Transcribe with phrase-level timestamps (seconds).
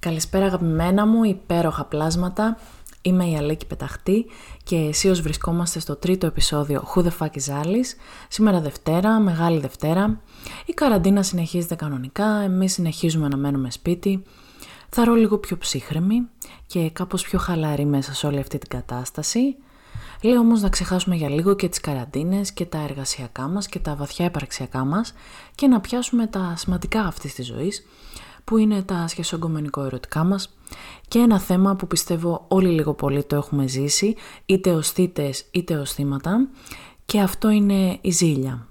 [0.00, 2.58] Καλησπέρα αγαπημένα μου, υπέροχα πλάσματα.
[3.02, 4.26] Είμαι η Αλέκη Πεταχτή
[4.62, 7.96] και εσύ βρισκόμαστε στο τρίτο επεισόδιο Who the fuck is Alice.
[8.28, 10.20] Σήμερα Δευτέρα, Μεγάλη Δευτέρα.
[10.66, 14.22] Η καραντίνα συνεχίζεται κανονικά, εμείς συνεχίζουμε να μένουμε σπίτι.
[14.88, 16.28] Θα ρω λίγο πιο ψύχρεμη
[16.66, 19.56] και κάπως πιο χαλαρή μέσα σε όλη αυτή την κατάσταση.
[20.22, 23.94] Λέω όμως να ξεχάσουμε για λίγο και τις καραντίνες και τα εργασιακά μας και τα
[23.94, 25.14] βαθιά επαρξιακά μας
[25.54, 27.86] και να πιάσουμε τα σημαντικά αυτής της ζωής
[28.44, 30.56] που είναι τα σχεσογκομενικό ερωτικά μας
[31.08, 34.14] και ένα θέμα που πιστεύω όλοι λίγο πολύ το έχουμε ζήσει,
[34.46, 36.48] είτε ως θύτες είτε ως θύματα
[37.06, 38.66] και αυτό είναι η ζήλια.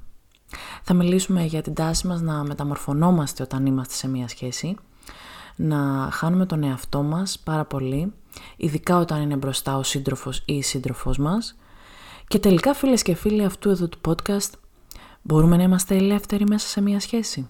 [0.84, 4.76] Θα μιλήσουμε για την τάση μας να μεταμορφωνόμαστε όταν είμαστε σε μία σχέση,
[5.55, 8.13] να χάνουμε τον εαυτό μας πάρα πολύ,
[8.58, 11.55] ειδικά όταν είναι μπροστά ο σύντροφος ή η σύντροφός μας
[12.27, 14.49] και τελικά φίλες και φίλοι αυτού εδώ του podcast
[15.22, 17.49] μπορούμε να είμαστε ελεύθεροι μέσα σε μία σχέση.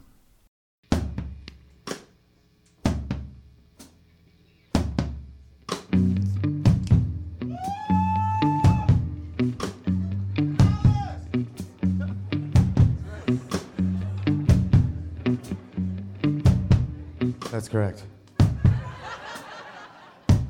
[17.52, 18.00] That's correct.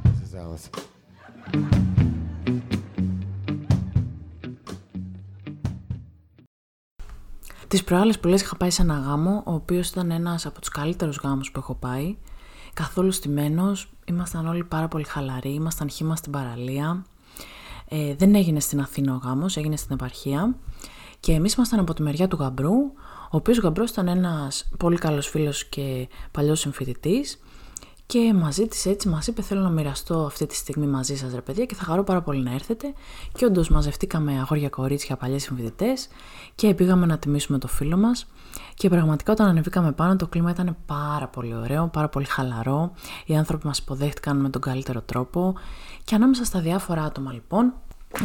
[0.03, 0.69] This is Alice.
[7.67, 10.69] Τις προάλλες που λες είχα πάει σε ένα γάμο, ο οποίος ήταν ένας από τους
[10.69, 12.17] καλύτερους γάμους που έχω πάει.
[12.73, 17.05] Καθόλου στημένος, ήμασταν όλοι πάρα πολύ χαλαροί, ήμασταν χήμα στην παραλία.
[17.89, 20.55] Ε, δεν έγινε στην Αθήνα ο γάμος, έγινε στην επαρχία.
[21.19, 22.75] Και εμείς ήμασταν από τη μεριά του γαμπρού,
[23.31, 27.39] ο οποίος γαμπρός ήταν ένας πολύ καλός φίλος και παλιός συμφοιτητής
[28.11, 31.41] και μαζί της έτσι μας είπε θέλω να μοιραστώ αυτή τη στιγμή μαζί σας ρε
[31.41, 32.93] παιδιά και θα χαρώ πάρα πολύ να έρθετε
[33.33, 36.07] και όντως μαζευτήκαμε αγόρια κορίτσια παλιές συμφοιτητές
[36.55, 38.27] και πήγαμε να τιμήσουμε το φίλο μας.
[38.73, 42.91] Και πραγματικά όταν ανεβήκαμε πάνω το κλίμα ήταν πάρα πολύ ωραίο, πάρα πολύ χαλαρό.
[43.25, 45.55] Οι άνθρωποι μας υποδέχτηκαν με τον καλύτερο τρόπο.
[46.03, 47.73] Και ανάμεσα στα διάφορα άτομα λοιπόν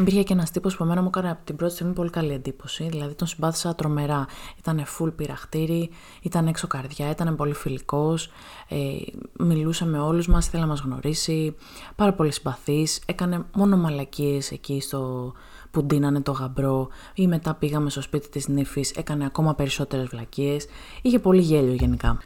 [0.00, 2.89] Υπήρχε και ένας τύπος που εμένα μου έκανε από την πρώτη στιγμή πολύ καλή εντύπωση.
[2.89, 4.27] Δηλαδή τον συμπάθησα τρομερά.
[4.58, 5.90] Ήταν full πειραχτήρι,
[6.22, 8.30] ήταν έξω καρδιά, ήταν πολύ φιλικός.
[8.68, 8.77] Ε,
[9.39, 11.55] μιλούσε με όλους μας, ήθελε να μας γνωρίσει.
[11.96, 13.02] Πάρα πολύ συμπαθής.
[13.06, 15.33] Έκανε μόνο μαλακίες εκεί στο
[15.70, 16.89] που ντύνανε το γαμπρό.
[17.14, 20.66] Ή μετά πήγαμε στο σπίτι της νύφης, έκανε ακόμα περισσότερες βλακίες.
[21.02, 22.18] Είχε πολύ γέλιο γενικά.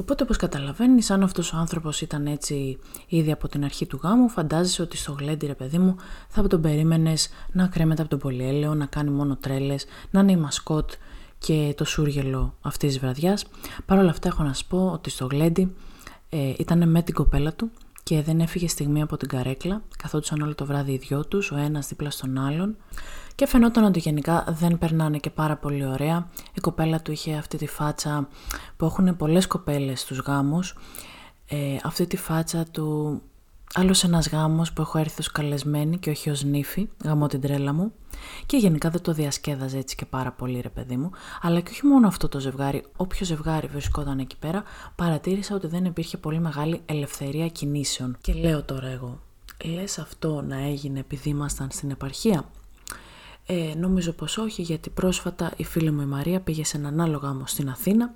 [0.00, 4.28] Οπότε όπως καταλαβαίνεις, αν αυτός ο άνθρωπος ήταν έτσι ήδη από την αρχή του γάμου,
[4.28, 5.96] φαντάζεσαι ότι στο γλέντι ρε παιδί μου
[6.28, 10.36] θα τον περίμενες να κρέμεται από τον πολυέλαιο, να κάνει μόνο τρέλες, να είναι η
[10.36, 10.90] μασκότ
[11.38, 13.44] και το σούργελο αυτής της βραδιάς.
[13.86, 15.74] Παρ' όλα αυτά έχω να σου πω ότι στο γλέντι
[16.28, 17.70] ε, ήταν με την κοπέλα του
[18.10, 21.56] και δεν έφυγε στιγμή από την καρέκλα, καθόντουσαν όλο το βράδυ οι δυο τους, ο
[21.56, 22.76] ένας δίπλα στον άλλον
[23.34, 26.28] και φαινόταν ότι γενικά δεν περνάνε και πάρα πολύ ωραία.
[26.54, 28.28] Η κοπέλα του είχε αυτή τη φάτσα
[28.76, 30.74] που έχουν πολλές κοπέλες στους γάμους.
[31.46, 33.20] Ε, αυτή τη φάτσα του
[33.74, 37.72] άλλος ένας γάμος που έχω έρθει ως καλεσμένη και όχι ως νύφη, γαμώ την τρέλα
[37.72, 37.92] μου.
[38.46, 41.10] Και γενικά δεν το διασκέδαζε έτσι και πάρα πολύ, ρε παιδί μου.
[41.42, 44.62] Αλλά και όχι μόνο αυτό το ζευγάρι, όποιο ζευγάρι βρισκόταν εκεί πέρα,
[44.96, 48.16] παρατήρησα ότι δεν υπήρχε πολύ μεγάλη ελευθερία κινήσεων.
[48.20, 49.20] Και λέω τώρα εγώ,
[49.64, 52.44] λες αυτό να έγινε επειδή ήμασταν στην επαρχία;
[53.46, 57.16] Ε, νομίζω πως όχι γιατί πρόσφατα η φίλη μου η Μαρία πήγε σε έναν άλλο
[57.16, 58.14] γάμο στην Αθήνα.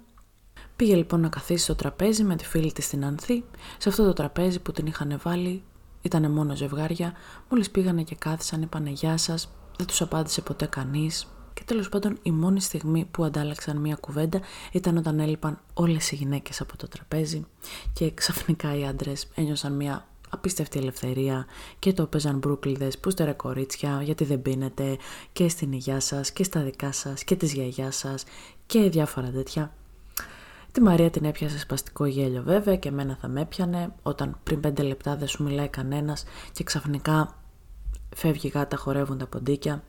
[0.77, 3.45] Πήγε λοιπόν να καθίσει στο τραπέζι με τη φίλη της στην Ανθή.
[3.79, 5.63] Σε αυτό το τραπέζι που την είχαν βάλει
[6.03, 7.13] ήταν μόνο ζευγάρια.
[7.49, 9.49] Μόλις πήγανε και κάθισαν είπανε γεια σας.
[9.77, 11.29] Δεν τους απάντησε ποτέ κανείς.
[11.55, 14.41] Και τέλος πάντων η μόνη στιγμή που αντάλλαξαν μία κουβέντα
[14.73, 17.47] ήταν όταν έλειπαν όλες οι γυναίκες από το τραπέζι
[17.93, 21.47] και ξαφνικά οι άντρες ένιωσαν μία απίστευτη ελευθερία
[21.79, 24.97] και το παίζαν μπρούκλιδες, πούστερε κορίτσια, γιατί δεν πίνετε
[25.33, 28.25] και στην υγειά σας και στα δικά σας και της γιαγιάς σας
[28.67, 29.73] και διάφορα τέτοια.
[30.75, 34.83] Τη Μαρία την έπιασε σπαστικό γέλιο βέβαια και εμένα θα με έπιανε όταν πριν πέντε
[34.83, 37.37] λεπτά δεν σου μιλάει κανένας και ξαφνικά
[38.17, 39.83] φεύγει γάτα χορεύουν τα ποντίκια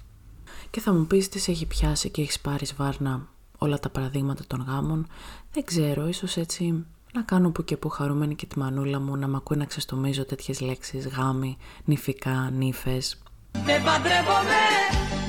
[0.69, 4.43] και θα μου πεις τις σε έχει πιάσει και έχεις πάρει βάρνα όλα τα παραδείγματα
[4.47, 5.07] των γάμων.
[5.53, 9.27] Δεν ξέρω, ίσως έτσι να κάνω που και που χαρούμενη και τη μανούλα μου να
[9.27, 13.23] μ' ακούει να ξεστομίζω τέτοιες λέξεις γάμοι, νυφικά, νύφες.
[13.51, 14.63] Δεν παντρεύομαι,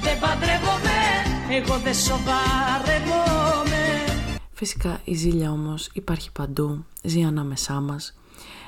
[0.02, 0.98] δεν παντρεύομαι,
[1.50, 3.75] εγώ δεν σοβαρεύομαι.
[4.58, 8.14] Φυσικά η ζήλια όμως υπάρχει παντού, ζει ανάμεσά μας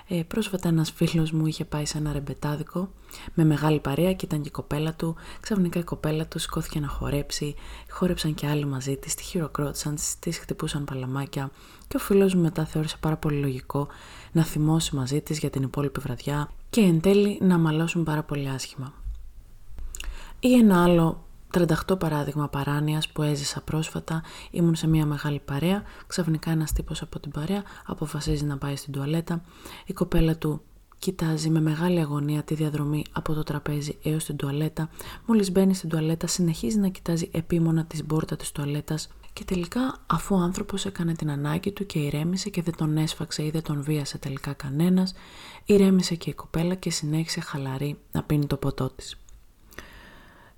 [0.08, 2.90] ε, πρόσφατα ένας φίλος μου είχε πάει σε ένα ρεμπετάδικο
[3.34, 5.16] με μεγάλη παρέα και ήταν και η κοπέλα του.
[5.40, 7.54] Ξαφνικά η κοπέλα του σηκώθηκε να χορέψει,
[7.90, 11.50] χόρεψαν και άλλοι μαζί της, τη χειροκρότησαν, της χτυπούσαν παλαμάκια
[11.88, 13.88] και ο φίλος μου μετά θεώρησε πάρα πολύ λογικό
[14.32, 18.48] να θυμώσει μαζί της για την υπόλοιπη βραδιά και εν τέλει να μαλώσουν πάρα πολύ
[18.48, 18.92] άσχημα.
[20.40, 26.50] Ή ένα άλλο 38 παράδειγμα παράνοιας που έζησα πρόσφατα, ήμουν σε μια μεγάλη παρέα, ξαφνικά
[26.50, 29.42] ένας τύπος από την παρέα αποφασίζει να πάει στην τουαλέτα,
[29.86, 30.62] η κοπέλα του
[30.98, 34.88] κοιτάζει με μεγάλη αγωνία τη διαδρομή από το τραπέζι έως την τουαλέτα,
[35.26, 39.08] μόλις μπαίνει στην τουαλέτα συνεχίζει να κοιτάζει επίμονα τη πόρτα της τουαλέτας.
[39.32, 43.44] Και τελικά αφού ο άνθρωπος έκανε την ανάγκη του και ηρέμησε και δεν τον έσφαξε
[43.44, 45.14] ή δεν τον βίασε τελικά κανένας,
[45.64, 49.16] ηρέμησε και η κοπέλα και συνέχισε χαλαρή να πίνει το ποτό της.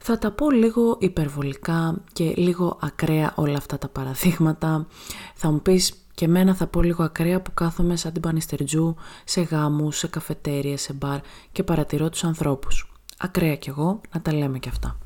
[0.02, 4.87] Θα τα πω λίγο υπερβολικά και λίγο ακραία όλα αυτά τα παραδείγματα.
[5.35, 8.94] Θα μου πεις και μένα θα πω λίγο ακραία που κάθομαι σαν την πανιστερτζού
[9.25, 11.20] σε γάμους, σε καφετέρειες, σε μπαρ
[11.52, 12.93] και παρατηρώ τους ανθρώπους.
[13.19, 14.99] Ακραία κι εγώ να τα λέμε κι αυτά.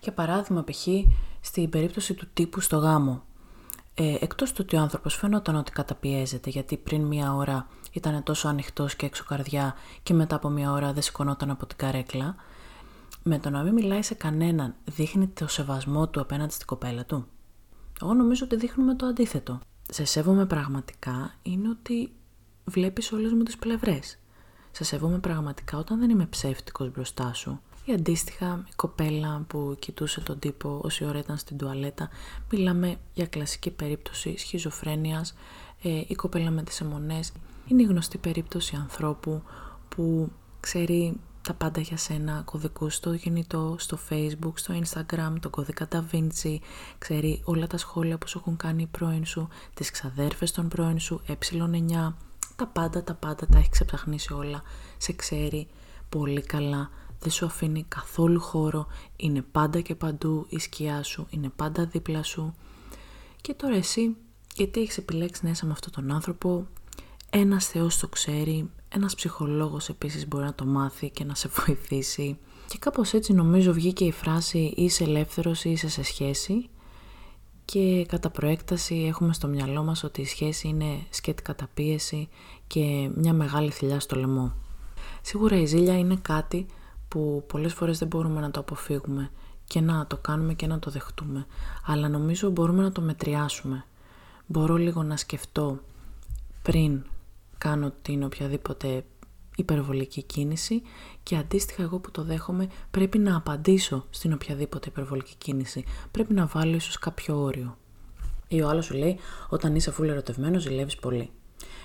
[0.00, 0.86] Για παράδειγμα π.χ.
[1.40, 3.22] στην περίπτωση του τύπου στο γάμο.
[3.94, 8.48] Ε, εκτός του ότι ο άνθρωπος φαίνονταν ότι καταπιέζεται γιατί πριν μία ώρα ήταν τόσο
[8.48, 12.34] ανοιχτός και έξω καρδιά και μετά από μία ώρα δεν σηκωνόταν από την καρέκλα,
[13.28, 17.26] με το να μην μιλάει σε κανέναν δείχνει το σεβασμό του απέναντι στην κοπέλα του;
[18.02, 19.60] Εγώ νομίζω ότι δείχνουμε το αντίθετο.
[19.88, 22.12] Σε σέβομαι πραγματικά είναι ότι
[22.64, 24.18] βλέπεις όλες μου τις πλευρές.
[24.70, 27.60] Σε σέβομαι πραγματικά όταν δεν είμαι ψεύτικος μπροστά σου.
[27.84, 32.08] Ή αντίστοιχα η κοπέλα που κοιτούσε τον τύπο όση ώρα ήταν στην τουαλέτα.
[32.50, 35.34] Μιλάμε για κλασική περίπτωση σχιζοφρένειας,
[35.82, 37.32] ε, η κοπέλα με τις αιμονές.
[37.66, 39.42] Είναι η γνωστή περίπτωση ανθρώπου
[39.88, 45.88] που ξέρει τα πάντα για σένα, κωδικούς στο γεννητό, στο facebook, στο instagram, τον κώδικα
[45.90, 46.56] Da Vinci,
[46.98, 50.98] ξέρει όλα τα σχόλια που σου έχουν κάνει οι πρώην σου, τις ξαδέρφες των πρώην
[50.98, 52.12] σου, ε9,
[52.56, 54.62] τα πάντα, τα πάντα, τα έχει ξεψαχνίσει όλα,
[54.98, 55.68] σε ξέρει
[56.08, 61.48] πολύ καλά, δεν σου αφήνει καθόλου χώρο, είναι πάντα και παντού η σκιά σου, είναι
[61.56, 62.54] πάντα δίπλα σου.
[63.40, 64.16] Και τώρα εσύ,
[64.54, 66.66] γιατί έχεις επιλέξει να είσαι με αυτόν τον άνθρωπο,
[67.30, 72.38] ένας Θεός το ξέρει, ένας ψυχολόγος επίσης μπορεί να το μάθει και να σε βοηθήσει.
[72.68, 76.68] Και κάπως έτσι νομίζω βγήκε η φράση είσαι ελεύθερος ή είσαι σε σχέση
[77.64, 82.28] και κατά προέκταση έχουμε στο μυαλό μας ότι η σχέση είναι σκέτη καταπίεση
[82.66, 84.52] και μια μεγάλη θηλιά στο λαιμό.
[85.22, 86.66] Σίγουρα η ζήλια είναι κάτι
[87.08, 89.30] που πολλές φορές δεν μπορούμε να το αποφύγουμε
[89.64, 91.46] και να το κάνουμε και να το δεχτούμε,
[91.86, 93.84] αλλά νομίζω μπορούμε να το μετριάσουμε.
[94.46, 95.78] Μπορώ λίγο να σκεφτώ
[96.62, 97.02] πριν
[97.58, 99.04] κάνω την οποιαδήποτε
[99.56, 100.82] υπερβολική κίνηση
[101.22, 105.84] και αντίστοιχα εγώ που το δέχομαι πρέπει να απαντήσω στην οποιαδήποτε υπερβολική κίνηση.
[106.10, 107.76] Πρέπει να βάλω ίσως κάποιο όριο.
[108.48, 109.18] Ή ο άλλος σου λέει
[109.48, 111.30] όταν είσαι φούλε ερωτευμένος ζηλεύεις πολύ.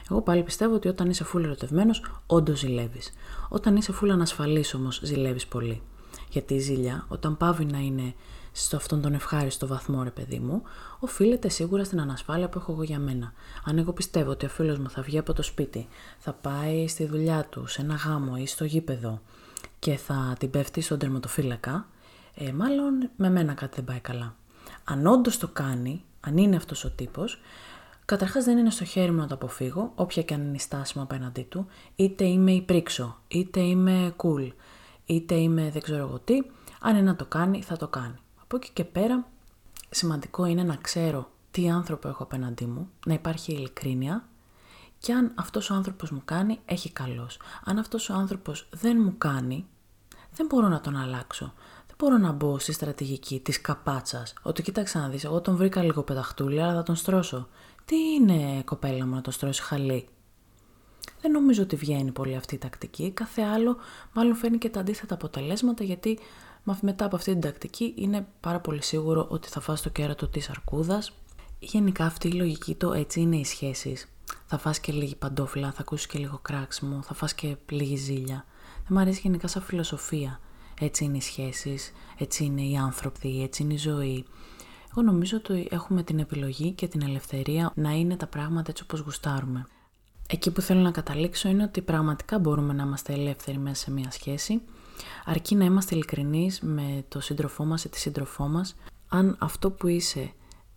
[0.10, 3.12] Εγώ πάλι πιστεύω ότι όταν είσαι φούλε ερωτευμένος όντως ζηλεύεις.
[3.50, 5.82] Όταν είσαι φούλε ανασφαλής όμως ζηλεύεις πολύ.
[6.30, 8.14] Γιατί η ζήλια όταν πάβει να είναι
[8.52, 10.62] στο αυτόν τον ευχάριστο βαθμό, ρε παιδί μου,
[11.00, 13.34] οφείλεται σίγουρα στην ανασφάλεια που έχω εγώ για μένα.
[13.66, 15.88] Αν εγώ πιστεύω ότι ο φίλος μου θα βγει από το σπίτι,
[16.18, 19.22] θα πάει στη δουλειά του, σε ένα γάμο ή στο γήπεδο
[19.80, 21.88] και θα την πέφτει στον τερματοφύλακα,
[22.36, 24.36] ε, μάλλον με μένα κάτι δεν πάει καλά.
[24.84, 27.40] Αν όντως το κάνει, αν είναι αυτός ο τύπος,
[28.06, 30.98] Καταρχάς δεν είναι στο χέρι μου να το αποφύγω, όποια και αν είναι η στάση
[30.98, 31.66] μου απέναντί του,
[31.96, 34.52] είτε είμαι υπρίξω, είτε είμαι cool,
[35.06, 36.42] είτε είμαι δεν ξέρω εγώ τι.
[36.82, 38.16] Αν είναι να το κάνει, θα το κάνει.
[38.52, 39.28] Από εκεί και πέρα,
[39.90, 44.28] σημαντικό είναι να ξέρω τι άνθρωπο έχω απέναντί μου, να υπάρχει ειλικρίνεια
[45.00, 47.40] και αν αυτός ο άνθρωπος μου κάνει, έχει καλός.
[47.64, 49.66] Αν αυτός ο άνθρωπος δεν μου κάνει,
[50.34, 51.54] δεν μπορώ να τον αλλάξω.
[51.88, 54.34] Δεν μπορώ να μπω στη στρατηγική της καπάτσας.
[54.42, 57.48] Ότι κοίταξε να δεις, εγώ τον βρήκα λίγο πεταχτούλη, αλλά θα τον στρώσω.
[57.86, 60.08] Τι είναι κοπέλα μου να τον στρώσει χαλί;
[61.22, 63.12] Δεν νομίζω ότι βγαίνει πολύ αυτή η τακτική.
[63.12, 63.78] Κάθε άλλο
[64.14, 66.20] μάλλον φέρνει και τα αντίθετα αποτελέσματα γιατί
[66.82, 70.50] μετά από αυτή την τακτική είναι πάρα πολύ σίγουρο ότι θα φας το κέρατο της
[70.50, 71.12] αρκούδας.
[71.60, 74.08] Γενικά αυτή η λογική το έτσι είναι οι σχέσεις.
[74.46, 78.46] Θα φας και λίγη παντόφυλλα, θα ακούσεις και λίγο κράξιμο, θα φας και λίγη ζήλια.
[78.76, 80.40] Δεν μου αρέσει γενικά σαν φιλοσοφία.
[80.80, 84.26] Έτσι είναι οι σχέσεις, έτσι είναι οι άνθρωποι, έτσι είναι η ζωή.
[84.92, 89.00] Εγώ νομίζω ότι έχουμε την επιλογή και την ελευθερία να είναι τα πράγματα έτσι όπως
[89.00, 89.66] γουστάρουμε.
[90.28, 94.12] Εκεί που θέλω να καταλήξω είναι ότι πραγματικά μπορούμε να είμαστε ελεύθεροι μέσα σε μια
[94.12, 94.62] σχέση
[95.26, 98.76] αρκεί να είμαστε ειλικρινείς με το σύντροφό μας ή τη σύντροφό μας.
[99.08, 100.34] Αν αυτό που είσαι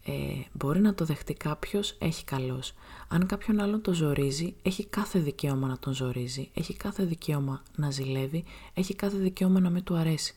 [0.07, 0.13] ε,
[0.53, 2.75] μπορεί να το δεχτεί κάποιος, έχει καλός.
[3.09, 7.91] Αν κάποιον άλλον το ζορίζει, έχει κάθε δικαίωμα να τον ζορίζει, έχει κάθε δικαίωμα να
[7.91, 10.35] ζηλεύει, έχει κάθε δικαίωμα να μην του αρέσει.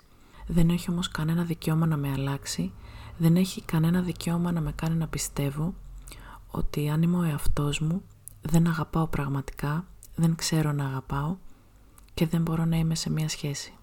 [0.47, 2.71] Δεν έχει όμως κανένα δικαίωμα να με αλλάξει,
[3.17, 5.73] δεν έχει κανένα δικαίωμα να με κάνει να πιστεύω
[6.47, 8.01] ότι αν είμαι ο εαυτός μου,
[8.41, 11.35] δεν αγαπάω πραγματικά, δεν ξέρω να αγαπάω
[12.13, 13.76] και δεν μπορώ να είμαι σε μια σχέση.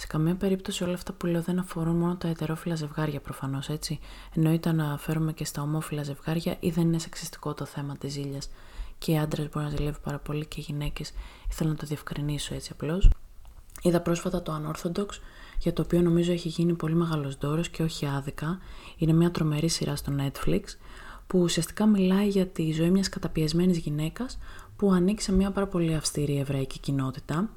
[0.00, 3.98] Σε καμία περίπτωση όλα αυτά που λέω δεν αφορούν μόνο τα ετερόφιλα ζευγάρια προφανώς έτσι.
[4.34, 8.50] Εννοείται να αναφέρομαι και στα ομόφυλα ζευγάρια ή δεν είναι σεξιστικό το θέμα της ζήλιας.
[8.98, 11.12] Και οι άντρες μπορεί να ζηλεύει πάρα πολύ και οι γυναίκες.
[11.50, 13.10] Ήθελα να το διευκρινίσω έτσι απλώς.
[13.82, 15.08] Είδα πρόσφατα το Unorthodox
[15.58, 18.58] για το οποίο νομίζω έχει γίνει πολύ μεγάλος δώρος και όχι άδικα.
[18.96, 20.62] Είναι μια τρομερή σειρά στο Netflix
[21.26, 24.38] που ουσιαστικά μιλάει για τη ζωή μιας καταπιεσμένης γυναίκας
[24.76, 27.50] που ανήκει σε μια πάρα πολύ αυστηρή εβραϊκή κοινότητα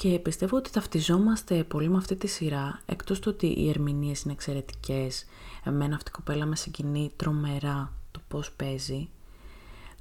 [0.00, 4.32] και πιστεύω ότι ταυτιζόμαστε πολύ με αυτή τη σειρά, εκτός του ότι οι ερμηνείες είναι
[4.32, 5.24] εξαιρετικές,
[5.64, 9.08] εμένα αυτή η κοπέλα με συγκινεί τρομερά το πώς παίζει,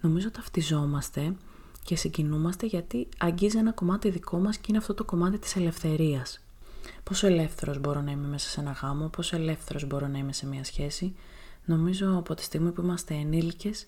[0.02, 1.36] νομίζω ταυτιζόμαστε
[1.84, 6.40] και συγκινούμαστε γιατί αγγίζει ένα κομμάτι δικό μας και είναι αυτό το κομμάτι της ελευθερίας.
[7.04, 10.46] Πόσο ελεύθερος μπορώ να είμαι μέσα σε ένα γάμο, πόσο ελεύθερος μπορώ να είμαι σε
[10.46, 11.16] μια σχέση.
[11.66, 13.88] Νομίζω από τη στιγμή που είμαστε ενήλικες,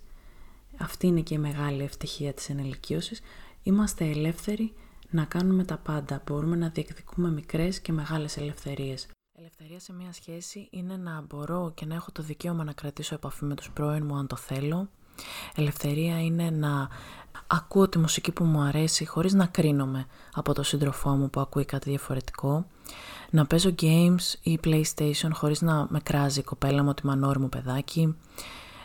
[0.78, 3.22] αυτή είναι και η μεγάλη ευτυχία της ενηλικίωσης,
[3.64, 4.74] είμαστε ελεύθεροι
[5.12, 6.22] να κάνουμε τα πάντα.
[6.26, 9.08] Μπορούμε να διεκδικούμε μικρές και μεγάλες ελευθερίες.
[9.38, 13.46] Ελευθερία σε μια σχέση είναι να μπορώ και να έχω το δικαίωμα να κρατήσω επαφή
[13.46, 14.90] με τους πρώην μου αν το θέλω.
[15.56, 16.90] Ελευθερία είναι να
[17.48, 21.66] ακούω τη μουσική που μου αρέσει χωρίς να κρίνομαι από το σύντροφό μου που ακούει
[21.66, 22.66] κάτι διαφορετικό.
[23.30, 27.50] Να παίζω games ή playstation χωρίς να με κράζει η κοπέλα μου ότι μανόρι μου
[27.50, 28.16] παιδάκι.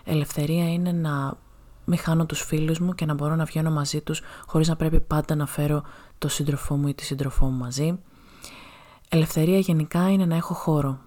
[0.05, 1.39] Ελευθερία είναι να
[1.85, 5.01] μην χάνω τους φίλους μου και να μπορώ να βγαίνω μαζί τους χωρίς να πρέπει
[5.01, 5.83] πάντα να φέρω
[6.19, 7.99] το σύντροφό μου ή τη σύντροφό μου μαζί.
[9.09, 10.99] Ελευθερία γενικά είναι να έχω χώρο.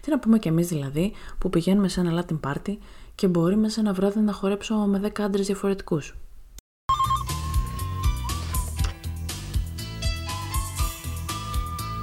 [0.00, 2.76] Τι να πούμε κι εμείς δηλαδή που πηγαίνουμε σε ένα Latin party
[3.14, 6.14] και μπορεί μέσα ένα βράδυ να χορέψω με 10 άντρες διαφορετικούς.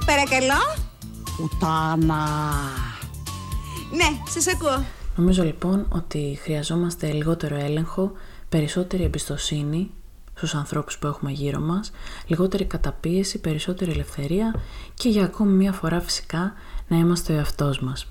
[0.06, 0.60] Παρακαλώ.
[1.36, 2.26] Πουτάνα.
[3.92, 4.84] Ναι, σας ακούω.
[5.16, 8.12] Νομίζω λοιπόν ότι χρειαζόμαστε λιγότερο έλεγχο,
[8.48, 9.90] περισσότερη εμπιστοσύνη
[10.34, 11.90] στους ανθρώπους που έχουμε γύρω μας,
[12.26, 14.54] λιγότερη καταπίεση, περισσότερη ελευθερία
[14.94, 16.52] και για ακόμη μία φορά φυσικά
[16.88, 18.06] να είμαστε ο εαυτός μας.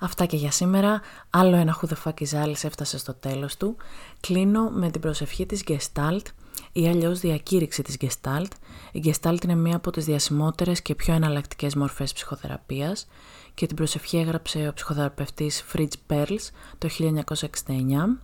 [0.00, 1.00] Αυτά και για σήμερα.
[1.30, 2.28] Άλλο ένα χουδεφάκι
[2.62, 3.76] έφτασε στο τέλος του.
[4.20, 6.26] Κλείνω με την προσευχή της Gestalt
[6.72, 8.50] ή αλλιώς διακήρυξη της Gestalt.
[8.92, 13.06] Η Gestalt είναι μία από τις διασημότερες και πιο εναλλακτικές μορφές ψυχοθεραπείας
[13.54, 18.20] και την προσευχή έγραψε ο ψυχοθεραπευτής Fritz Perls το 1969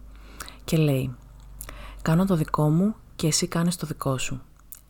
[0.65, 1.17] και λέει
[2.03, 4.43] «Κάνω το δικό μου και εσύ κάνεις το δικό σου.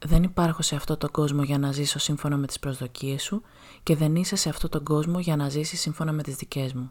[0.04, 3.42] Δεν υπάρχω σε αυτόν τον κόσμο για να ζήσω σύμφωνα με τις προσδοκίες σου
[3.82, 6.90] και δεν είσαι σε αυτόν τον κόσμο για να ζήσεις σύμφωνα με τις δικές μου.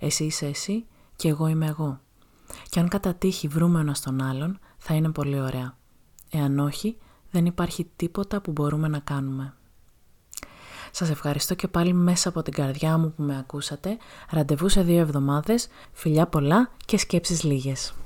[0.00, 0.86] Εσύ είσαι εσύ
[1.16, 2.00] και εγώ είμαι εγώ.
[2.68, 5.76] Και αν κατά τύχη βρούμε ένας τον άλλον, θα είναι πολύ ωραία.
[6.30, 6.96] Εάν όχι,
[7.30, 9.54] δεν υπάρχει τίποτα που μπορούμε να κάνουμε.
[10.90, 13.96] Σας ευχαριστώ και πάλι μέσα από την καρδιά μου που με ακούσατε.
[14.30, 15.68] Ραντεβού σε δύο εβδομάδες.
[15.92, 17.92] Φιλιά πολλά και σκέψεις λίγες.
[17.92, 18.05] Alice.